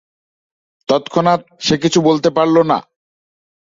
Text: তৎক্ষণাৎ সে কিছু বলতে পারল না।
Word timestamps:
তৎক্ষণাৎ 0.89 1.41
সে 1.59 1.75
কিছু 1.77 1.99
বলতে 2.01 2.29
পারল 2.29 2.55
না। 2.63 2.77